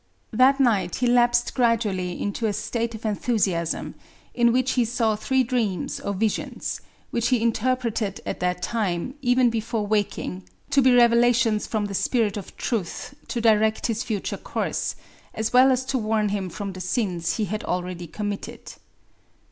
[0.33, 3.93] That night he lapsed gradually into a state of enthusiasm,
[4.33, 6.81] in which he saw three dreams or visions,
[7.11, 12.35] which he interpreted at the time, even before waking, to be revelations from the Spirit
[12.35, 14.95] of Truth to direct his future course,
[15.35, 18.73] as well as to warn him from the sins he had already committed.